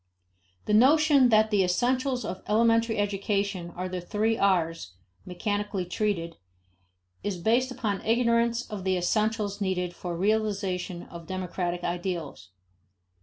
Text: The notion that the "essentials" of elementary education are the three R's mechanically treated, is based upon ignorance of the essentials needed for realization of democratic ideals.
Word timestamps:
The 0.65 0.73
notion 0.73 1.29
that 1.29 1.51
the 1.51 1.63
"essentials" 1.63 2.25
of 2.25 2.41
elementary 2.49 2.97
education 2.97 3.69
are 3.75 3.87
the 3.87 4.01
three 4.01 4.35
R's 4.35 4.95
mechanically 5.27 5.85
treated, 5.85 6.37
is 7.23 7.37
based 7.37 7.69
upon 7.69 8.03
ignorance 8.03 8.67
of 8.67 8.83
the 8.83 8.97
essentials 8.97 9.61
needed 9.61 9.93
for 9.93 10.17
realization 10.17 11.03
of 11.03 11.27
democratic 11.27 11.83
ideals. 11.83 12.49